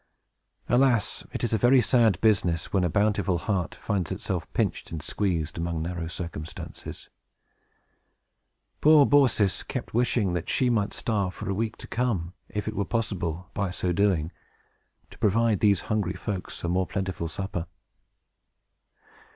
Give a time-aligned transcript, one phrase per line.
[0.67, 1.23] Alas!
[1.31, 5.59] it is a very sad business, when a bountiful heart finds itself pinched and squeezed
[5.59, 7.11] among narrow circumstances.
[8.81, 12.75] Poor Baucis kept wishing that she might starve for a week to come, if it
[12.75, 14.31] were possible, by so doing,
[15.11, 17.67] to provide these hungry folks a more plentiful supper.